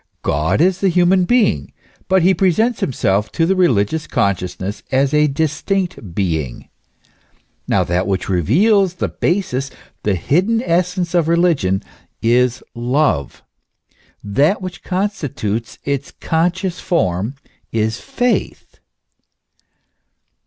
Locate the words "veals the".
8.41-9.09